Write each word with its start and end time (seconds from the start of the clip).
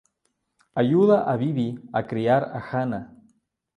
Ayuda 0.81 1.17
a 1.31 1.33
Bibi 1.41 1.67
a 1.99 2.05
criar 2.09 2.41
a 2.59 2.63
Hana. 2.69 2.99